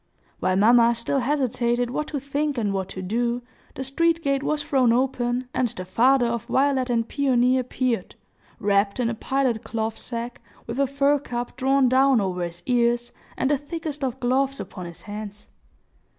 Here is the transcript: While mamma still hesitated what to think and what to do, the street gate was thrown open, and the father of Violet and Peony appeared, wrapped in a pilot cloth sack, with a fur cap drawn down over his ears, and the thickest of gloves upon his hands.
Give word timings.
While 0.39 0.55
mamma 0.55 0.95
still 0.95 1.19
hesitated 1.19 1.91
what 1.91 2.07
to 2.07 2.19
think 2.19 2.57
and 2.57 2.73
what 2.73 2.89
to 2.89 3.03
do, 3.03 3.43
the 3.75 3.83
street 3.83 4.23
gate 4.23 4.41
was 4.41 4.63
thrown 4.63 4.91
open, 4.91 5.47
and 5.53 5.67
the 5.67 5.85
father 5.85 6.25
of 6.25 6.45
Violet 6.45 6.89
and 6.89 7.07
Peony 7.07 7.59
appeared, 7.59 8.15
wrapped 8.59 8.99
in 8.99 9.11
a 9.11 9.13
pilot 9.13 9.63
cloth 9.63 9.99
sack, 9.99 10.41
with 10.65 10.79
a 10.79 10.87
fur 10.87 11.19
cap 11.19 11.55
drawn 11.55 11.87
down 11.87 12.19
over 12.19 12.41
his 12.43 12.63
ears, 12.65 13.11
and 13.37 13.51
the 13.51 13.59
thickest 13.59 14.03
of 14.03 14.19
gloves 14.19 14.59
upon 14.59 14.87
his 14.87 15.03
hands. 15.03 15.49